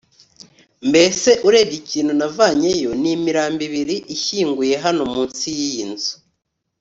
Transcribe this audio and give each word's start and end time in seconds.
mbese 0.89 1.29
urebye 1.47 1.77
ikintu 1.81 2.13
navanyeyo 2.19 2.91
nimirambo 3.01 3.61
ibiri 3.67 3.95
ishyinguye 4.15 4.75
hano 4.85 5.01
munsi 5.13 5.45
yiyi 5.57 5.85
nzu 5.91 6.13